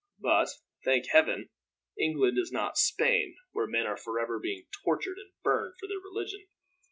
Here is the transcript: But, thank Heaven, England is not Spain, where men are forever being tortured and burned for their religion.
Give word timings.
But, 0.19 0.49
thank 0.83 1.09
Heaven, 1.11 1.49
England 1.95 2.39
is 2.39 2.51
not 2.51 2.75
Spain, 2.75 3.35
where 3.51 3.67
men 3.67 3.85
are 3.85 3.97
forever 3.97 4.39
being 4.39 4.65
tortured 4.83 5.19
and 5.19 5.31
burned 5.43 5.75
for 5.79 5.87
their 5.87 5.99
religion. 5.99 6.47